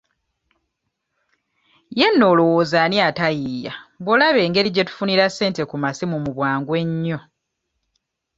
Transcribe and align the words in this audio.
Ye 1.97 2.07
nno 2.09 2.25
olowooza 2.31 2.77
ani 2.85 2.97
ataayiiya 3.09 3.73
bw'olaba 4.03 4.39
engeri 4.45 4.69
gye 4.71 4.87
tufunira 4.87 5.25
ssente 5.29 5.61
ku 5.69 5.75
masimu 5.83 6.15
mu 6.23 6.31
bwangu 6.37 6.71
ennyo. 6.81 7.19